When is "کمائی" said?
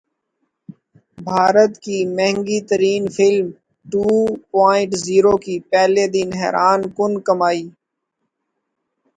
7.27-7.63